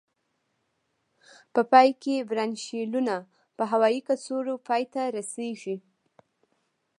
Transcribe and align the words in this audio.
په 1.53 1.61
پای 1.71 1.89
کې 2.01 2.15
برانشیولونه 2.29 3.15
په 3.57 3.63
هوایي 3.71 3.99
کڅوړو 4.07 4.55
پای 4.67 4.83
ته 4.93 5.01
رسيږي. 5.17 5.77